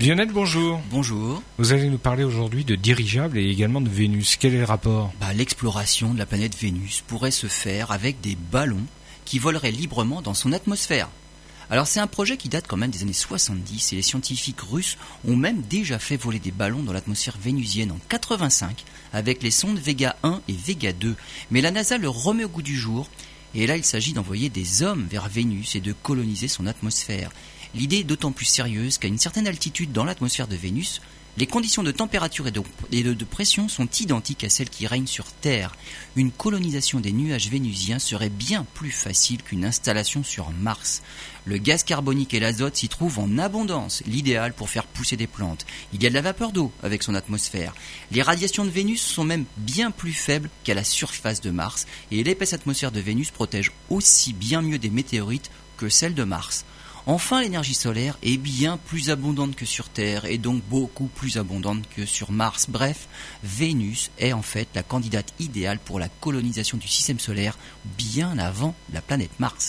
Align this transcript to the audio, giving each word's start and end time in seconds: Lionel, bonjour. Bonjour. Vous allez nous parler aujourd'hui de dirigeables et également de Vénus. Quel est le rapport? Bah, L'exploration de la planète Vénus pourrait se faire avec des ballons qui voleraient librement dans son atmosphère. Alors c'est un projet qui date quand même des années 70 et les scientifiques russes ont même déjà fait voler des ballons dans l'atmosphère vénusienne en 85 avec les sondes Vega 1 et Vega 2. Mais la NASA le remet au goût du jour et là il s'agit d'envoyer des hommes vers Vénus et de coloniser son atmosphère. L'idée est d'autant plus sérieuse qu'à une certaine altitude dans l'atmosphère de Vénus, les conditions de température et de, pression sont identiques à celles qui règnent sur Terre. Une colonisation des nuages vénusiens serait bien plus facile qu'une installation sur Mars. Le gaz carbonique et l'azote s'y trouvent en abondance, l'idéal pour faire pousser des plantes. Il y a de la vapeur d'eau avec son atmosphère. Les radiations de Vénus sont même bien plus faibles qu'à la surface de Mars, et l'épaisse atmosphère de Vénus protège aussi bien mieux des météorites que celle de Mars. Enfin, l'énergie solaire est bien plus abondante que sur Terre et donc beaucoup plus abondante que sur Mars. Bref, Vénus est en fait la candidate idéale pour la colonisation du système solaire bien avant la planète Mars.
Lionel, 0.00 0.30
bonjour. 0.32 0.80
Bonjour. 0.90 1.42
Vous 1.58 1.74
allez 1.74 1.90
nous 1.90 1.98
parler 1.98 2.24
aujourd'hui 2.24 2.64
de 2.64 2.74
dirigeables 2.74 3.36
et 3.36 3.50
également 3.50 3.82
de 3.82 3.90
Vénus. 3.90 4.38
Quel 4.40 4.54
est 4.54 4.58
le 4.58 4.64
rapport? 4.64 5.12
Bah, 5.20 5.34
L'exploration 5.34 6.14
de 6.14 6.18
la 6.18 6.24
planète 6.24 6.56
Vénus 6.56 7.04
pourrait 7.06 7.30
se 7.30 7.48
faire 7.48 7.90
avec 7.90 8.18
des 8.22 8.34
ballons 8.34 8.86
qui 9.26 9.38
voleraient 9.38 9.70
librement 9.70 10.22
dans 10.22 10.32
son 10.32 10.54
atmosphère. 10.54 11.10
Alors 11.68 11.86
c'est 11.86 12.00
un 12.00 12.06
projet 12.06 12.38
qui 12.38 12.48
date 12.48 12.64
quand 12.66 12.78
même 12.78 12.90
des 12.90 13.02
années 13.02 13.12
70 13.12 13.92
et 13.92 13.96
les 13.96 14.00
scientifiques 14.00 14.62
russes 14.62 14.96
ont 15.28 15.36
même 15.36 15.60
déjà 15.68 15.98
fait 15.98 16.16
voler 16.16 16.38
des 16.38 16.50
ballons 16.50 16.82
dans 16.82 16.94
l'atmosphère 16.94 17.36
vénusienne 17.38 17.92
en 17.92 17.98
85 18.08 18.86
avec 19.12 19.42
les 19.42 19.50
sondes 19.50 19.78
Vega 19.78 20.16
1 20.22 20.40
et 20.48 20.54
Vega 20.54 20.94
2. 20.94 21.14
Mais 21.50 21.60
la 21.60 21.72
NASA 21.72 21.98
le 21.98 22.08
remet 22.08 22.44
au 22.44 22.48
goût 22.48 22.62
du 22.62 22.74
jour 22.74 23.06
et 23.54 23.66
là 23.66 23.76
il 23.76 23.84
s'agit 23.84 24.14
d'envoyer 24.14 24.48
des 24.48 24.82
hommes 24.82 25.06
vers 25.10 25.28
Vénus 25.28 25.76
et 25.76 25.80
de 25.82 25.92
coloniser 25.92 26.48
son 26.48 26.66
atmosphère. 26.66 27.30
L'idée 27.74 27.98
est 27.98 28.04
d'autant 28.04 28.32
plus 28.32 28.46
sérieuse 28.46 28.98
qu'à 28.98 29.08
une 29.08 29.18
certaine 29.18 29.46
altitude 29.46 29.92
dans 29.92 30.04
l'atmosphère 30.04 30.48
de 30.48 30.56
Vénus, 30.56 31.00
les 31.36 31.46
conditions 31.46 31.84
de 31.84 31.92
température 31.92 32.48
et 32.48 32.50
de, 32.50 33.24
pression 33.24 33.68
sont 33.68 33.88
identiques 34.00 34.42
à 34.42 34.48
celles 34.48 34.68
qui 34.68 34.88
règnent 34.88 35.06
sur 35.06 35.26
Terre. 35.32 35.74
Une 36.16 36.32
colonisation 36.32 36.98
des 36.98 37.12
nuages 37.12 37.48
vénusiens 37.48 38.00
serait 38.00 38.28
bien 38.28 38.66
plus 38.74 38.90
facile 38.90 39.42
qu'une 39.42 39.64
installation 39.64 40.24
sur 40.24 40.50
Mars. 40.50 41.02
Le 41.44 41.56
gaz 41.56 41.84
carbonique 41.84 42.34
et 42.34 42.40
l'azote 42.40 42.76
s'y 42.76 42.88
trouvent 42.88 43.20
en 43.20 43.38
abondance, 43.38 44.02
l'idéal 44.06 44.52
pour 44.52 44.68
faire 44.68 44.84
pousser 44.84 45.16
des 45.16 45.28
plantes. 45.28 45.64
Il 45.92 46.02
y 46.02 46.06
a 46.06 46.10
de 46.10 46.14
la 46.14 46.20
vapeur 46.20 46.50
d'eau 46.50 46.72
avec 46.82 47.04
son 47.04 47.14
atmosphère. 47.14 47.74
Les 48.10 48.22
radiations 48.22 48.64
de 48.64 48.70
Vénus 48.70 49.00
sont 49.00 49.24
même 49.24 49.46
bien 49.56 49.92
plus 49.92 50.12
faibles 50.12 50.50
qu'à 50.64 50.74
la 50.74 50.84
surface 50.84 51.40
de 51.40 51.50
Mars, 51.50 51.86
et 52.10 52.24
l'épaisse 52.24 52.52
atmosphère 52.52 52.92
de 52.92 53.00
Vénus 53.00 53.30
protège 53.30 53.70
aussi 53.88 54.32
bien 54.32 54.62
mieux 54.62 54.78
des 54.78 54.90
météorites 54.90 55.50
que 55.76 55.88
celle 55.88 56.14
de 56.14 56.24
Mars. 56.24 56.66
Enfin, 57.12 57.40
l'énergie 57.40 57.74
solaire 57.74 58.16
est 58.22 58.36
bien 58.36 58.76
plus 58.76 59.10
abondante 59.10 59.56
que 59.56 59.66
sur 59.66 59.88
Terre 59.88 60.26
et 60.26 60.38
donc 60.38 60.62
beaucoup 60.70 61.06
plus 61.06 61.38
abondante 61.38 61.82
que 61.96 62.06
sur 62.06 62.30
Mars. 62.30 62.66
Bref, 62.68 63.08
Vénus 63.42 64.12
est 64.20 64.32
en 64.32 64.42
fait 64.42 64.68
la 64.76 64.84
candidate 64.84 65.34
idéale 65.40 65.80
pour 65.80 65.98
la 65.98 66.08
colonisation 66.08 66.78
du 66.78 66.86
système 66.86 67.18
solaire 67.18 67.58
bien 67.98 68.38
avant 68.38 68.76
la 68.92 69.00
planète 69.00 69.32
Mars. 69.40 69.66